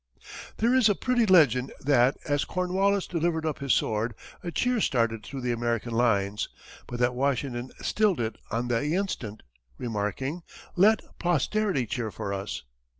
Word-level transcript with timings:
There 0.57 0.73
is 0.73 0.89
a 0.89 0.95
pretty 0.95 1.27
legend 1.27 1.73
that, 1.79 2.17
as 2.25 2.43
Cornwallis 2.43 3.05
delivered 3.05 3.45
up 3.45 3.59
his 3.59 3.71
sword, 3.75 4.15
a 4.43 4.49
cheer 4.49 4.81
started 4.81 5.21
through 5.23 5.41
the 5.41 5.51
American 5.51 5.93
lines, 5.93 6.49
but 6.87 6.99
that 6.99 7.13
Washington 7.13 7.69
stilled 7.83 8.19
it 8.19 8.39
on 8.49 8.67
the 8.67 8.81
instant, 8.95 9.43
remarking, 9.77 10.41
"Let 10.75 11.01
posterity 11.19 11.85
cheer 11.85 12.09
for 12.09 12.33
us." 12.33 12.63